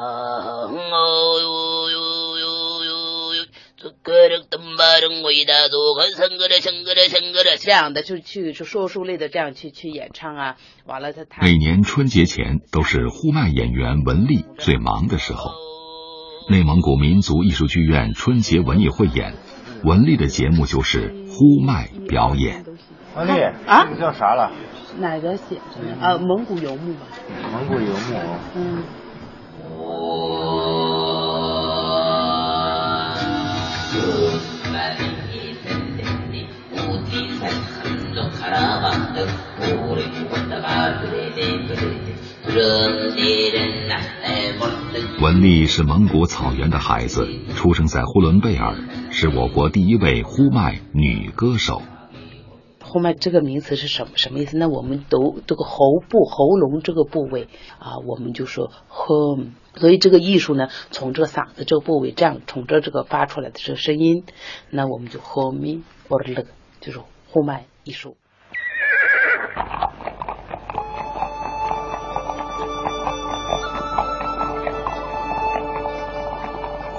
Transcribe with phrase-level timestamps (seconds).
[0.00, 10.56] 哦哟哟哟哟哟，这个人登巴人伟大做个生个的生个的生个的，这样的就去就说书类的这样去去演唱啊，
[10.86, 15.50] 完了他他每年春节前都是呼麦演员文丽最忙的时候。
[16.48, 19.34] 内蒙古民族艺术剧院春节文艺汇演，
[19.82, 22.64] 文丽的节目就是呼麦表演。
[23.16, 23.32] 文丽
[23.66, 24.52] 啊，这个叫啥了？
[24.98, 25.96] 哪个写着呢？
[26.00, 27.00] 啊，蒙古游牧吧。
[27.52, 28.14] 蒙古游牧。
[28.54, 28.84] 嗯。
[45.20, 47.26] 文丽是蒙古草原的孩子，
[47.56, 48.76] 出生在呼伦贝尔，
[49.10, 51.82] 是我国第一位呼麦女歌手。
[52.84, 54.56] 呼麦这个名词是什么什么意思？
[54.56, 57.48] 那我们都这个喉部喉咙这个部位
[57.80, 59.54] 啊，我们就说 home。
[59.74, 64.22] 所以这个艺术呢，从这个嗓子这个部位这样从这这个发出来的这个声音，
[64.70, 66.46] 那我们就 home 或者那个
[66.80, 68.16] 就是呼麦艺术。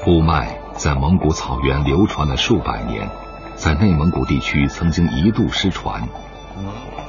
[0.10, 3.08] 呼麦在蒙古草原流传了数百年，
[3.54, 6.10] 在内蒙古地区曾经一度失传。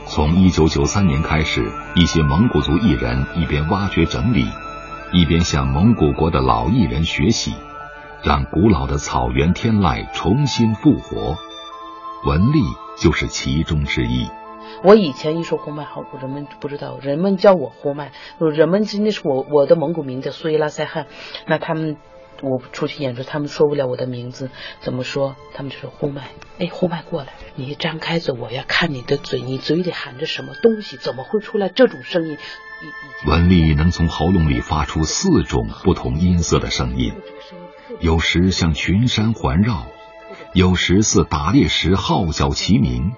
[0.05, 4.45] 从一九九三年开始，一些蒙古族艺人一边挖掘整理，
[5.15, 7.55] 一边向蒙古国的老艺人学习，
[8.23, 11.39] 让古老的草原天籁重新复活。
[12.27, 12.61] 文丽
[12.99, 14.29] 就是其中之一。
[14.83, 21.07] 我以前一说呼麦，好人们不知道，人们叫我呼麦，人们那是我我的蒙古名叫苏伊拉塞汗，
[21.47, 21.97] 那他们。
[22.43, 25.37] 我出去演出，他们说不了我的名字，怎么说？
[25.55, 30.97] 他们就说呼麦，哎，呼麦过来，你张开嘴，我要看你的嘴，你嘴里含着什么东西？
[30.97, 32.39] 怎么会出来这种声音？
[33.27, 37.13] 文丽能从喉咙里发出四种不同音色的声音，
[38.01, 39.87] 有时像群山环绕，
[40.55, 43.13] 有时似打猎时号角齐鸣，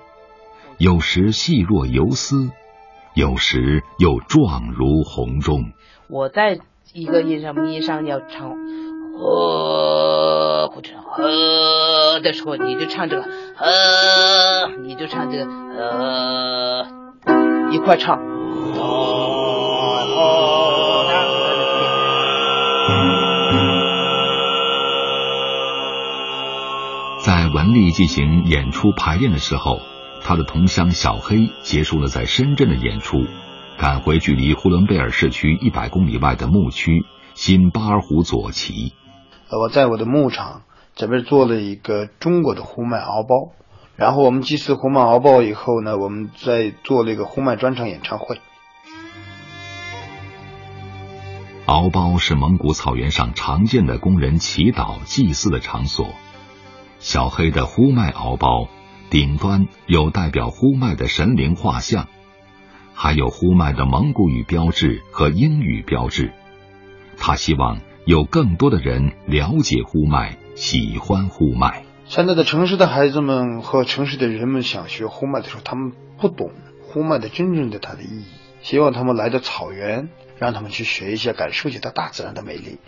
[0.78, 2.50] 有时细若游丝，
[3.14, 5.72] 有时又壮如红钟。
[6.08, 6.58] 我在
[6.92, 8.56] 一个音上咪上要唱。
[9.14, 15.44] 呃，或者呃的时候，你就唱这个呃，你就唱这个
[15.78, 16.86] 呃，
[17.70, 18.18] 一块唱。
[27.24, 29.80] 在文丽进行演出排练的时候，
[30.22, 33.26] 他的同乡小黑结束了在深圳的演出，
[33.78, 38.92] 赶回距离呼伦贝尔市区一百公里外的牧区新巴尔虎左旗。
[39.58, 40.62] 我在我的牧场
[40.94, 43.52] 这边做了一个中国的呼麦敖包，
[43.96, 48.40] 然后我们祭祀呼麦敖包以后呢，我们再做了一个呼麦专场演唱会。
[51.66, 56.08] 敖包是蒙古草原上常见的工人祈祷祭祀的场所。
[56.98, 58.68] 小黑的呼麦敖包
[59.10, 62.08] 顶端有代表呼麦的神灵画像，
[62.94, 66.32] 还有呼麦的蒙古语标志和英语标志。
[67.18, 67.78] 他希望。
[68.04, 71.84] 有更多的人了解呼麦，喜欢呼麦。
[72.04, 76.50] 现在的城市的孩子们和城市的人们想学呼麦的时候，他们不懂
[76.82, 78.24] 呼麦的真正的它的意义。
[78.60, 82.78] 希望他们来到草原，让他们去学一下，感受一下它大自然的美丽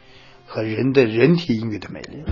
[0.47, 2.25] 和人的人体音乐的美丽。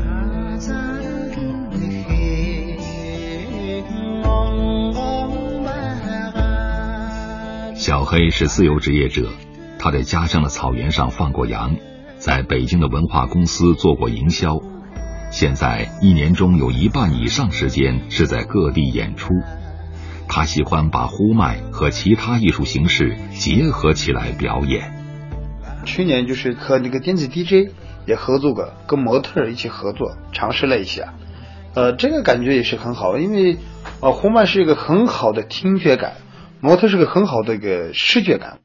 [7.77, 9.31] 小黑是自由职业者，
[9.79, 11.77] 他在家乡的草原上放过羊。
[12.23, 14.61] 在北京的文化公司做过营销，
[15.33, 19.35] 现在一年中有一半以上时间是在各地演出。
[20.29, 24.95] 他喜欢把呼麦和其他艺术形式结合起来表演。
[25.85, 27.73] 去年就是和那个电子 DJ
[28.07, 31.15] 也合作过，跟模特一起合作，尝试了一下。
[31.75, 33.57] 呃，这个感觉也是很好，因为
[34.01, 36.13] 呃，呼麦是一个很好的听觉感，
[36.61, 38.61] 模特是个很好的一个视觉感。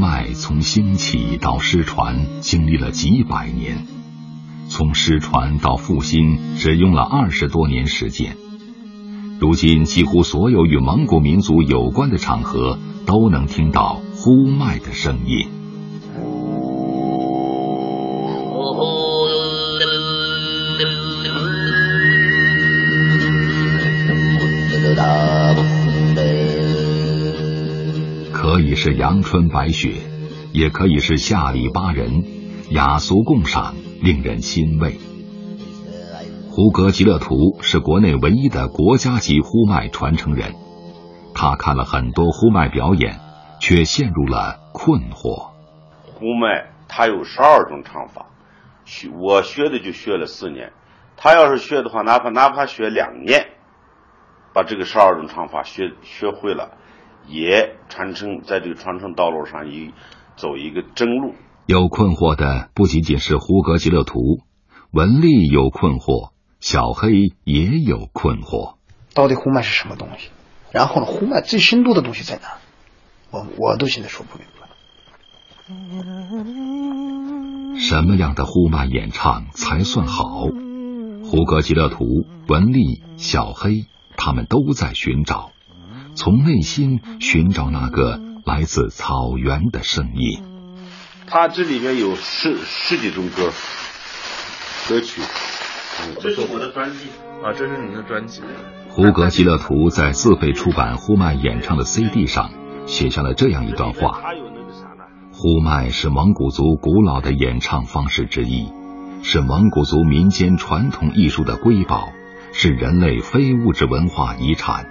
[0.00, 3.84] 呼麦从兴起到失传，经历了几百年；
[4.66, 8.34] 从失传到复兴，只用了二十多年时间。
[9.38, 15.59] 如今，几乎所有与蒙古民族有关的场合，都能听到呼麦的声音。
[28.82, 29.90] 是阳春白雪，
[30.54, 32.24] 也可以是下里巴人，
[32.70, 34.98] 雅俗共赏，令人欣慰。
[36.48, 40.54] 胡格吉勒图是国内唯一的国家级呼麦传承人，
[41.34, 43.20] 他看了很多呼麦表演，
[43.60, 45.50] 却陷入了困惑。
[46.14, 48.28] 呼麦它有十二种唱法，
[48.86, 50.72] 学我学的就学了四年，
[51.18, 53.48] 他要是学的话，哪怕哪怕学两年，
[54.54, 56.78] 把这个十二种唱法学学会了，
[57.28, 59.92] 也传承在这个传承道路上一
[60.36, 61.34] 走一个正路。
[61.66, 64.18] 有困惑的不仅仅是胡格吉勒图，
[64.90, 68.74] 文丽有困惑，小黑也有困惑。
[69.14, 70.30] 到底呼麦是什么东西？
[70.72, 72.58] 然后呢，呼麦最深度的东西在哪？
[73.30, 74.68] 我我都现在说不明白。
[77.78, 80.46] 什么样的呼麦演唱才算好？
[81.24, 82.04] 胡格吉勒图、
[82.48, 85.52] 文丽、小黑，他们都在寻找，
[86.14, 90.42] 从内心寻找那个来自草原的声音。
[91.26, 93.50] 它这里面有十十几种歌
[94.88, 95.22] 歌曲。
[96.20, 97.08] 这是我的专辑
[97.44, 98.40] 啊，这是您的专辑。
[98.88, 102.50] 胡格吉勒图在自费出版呼麦演唱的 CD 上
[102.86, 104.20] 写下了这样一段话：
[105.32, 108.72] 呼麦是蒙古族古老的演唱方式之一，
[109.22, 112.08] 是蒙古族民间传统艺术的瑰宝，
[112.52, 114.86] 是人类非物质文化遗产。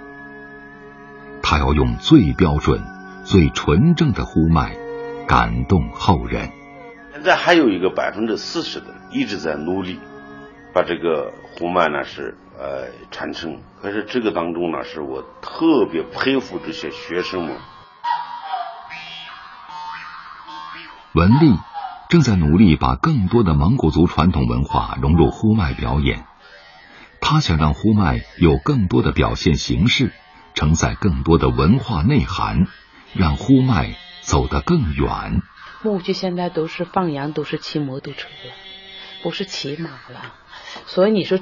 [1.50, 2.80] 他要用最标准、
[3.24, 4.76] 最纯正的呼麦
[5.26, 6.48] 感动后人。
[7.12, 9.98] 现在还有一个百分之四十的一直在努力。
[10.72, 17.56] 把这个呼麦呢是呃传承，可是这个当中呢是我特别佩服这些学生们。
[21.16, 21.58] 文丽
[22.08, 26.26] 正在努力把更多的蒙古族传统文化融入呼麦表演，
[27.20, 30.12] 他想让呼麦有更多的表现形式，
[30.54, 32.66] 承载更多的文化内涵，
[33.14, 35.42] 让呼麦走得更远。
[35.82, 38.52] 牧区现在都是放羊，都是骑摩托车了，
[39.22, 40.34] 不是骑马了。
[40.86, 41.38] 所以你说，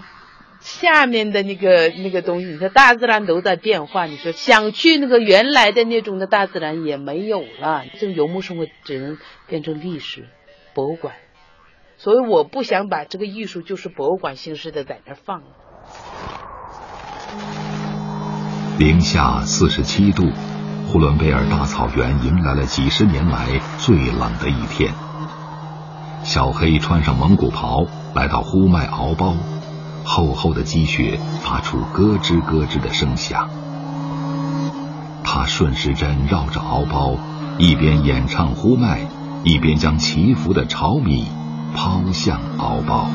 [0.60, 4.06] 下面的那个那个东西，你说大自然都在变化。
[4.06, 9.18] 你说想去那个原来的那种的大自然也没有了，这种游牧生活只能
[9.48, 10.28] 变成历史
[10.74, 11.14] 博物馆。
[11.96, 15.42] 所以我不想把这个艺术就是博物馆形式的在那放。
[18.78, 20.30] 零下四十七度，
[20.86, 24.94] 呼伦贝尔大草原迎来了几十年来最冷的一天。
[26.22, 27.84] 小黑穿上蒙古袍。
[28.14, 29.34] 来到呼麦敖包，
[30.02, 33.48] 厚厚的积雪发出咯吱咯吱的声响。
[35.22, 37.16] 他顺时针绕着敖包，
[37.58, 39.00] 一边演唱呼麦，
[39.44, 41.26] 一边将祈福的炒米
[41.76, 43.10] 抛向敖包。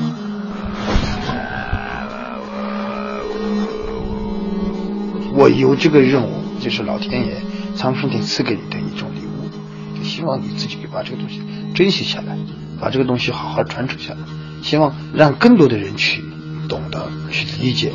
[5.36, 7.42] 我有这个任务，就是老天爷、
[7.76, 11.42] 苍生天赐给你的一种礼物，希望你自己把这个东西
[11.74, 12.38] 珍惜下来，
[12.80, 14.20] 把这个东西好好传承下来。
[14.62, 16.24] 希望让更多的人去
[16.70, 17.92] 懂得、去理解。